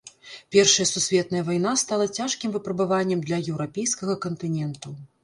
[0.53, 4.97] Першая сусветная вайна стала цяжкім выпрабаваннем для еўрапейскага кантыненту.